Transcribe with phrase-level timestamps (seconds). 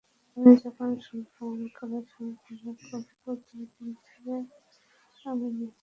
[0.37, 2.77] আমি যখন শুনলাম আঙ্কেলের সঙ্গে অভিনয়
[2.83, 4.35] করব, দুই দিন ধরে
[5.25, 5.79] আমি নেচেছি।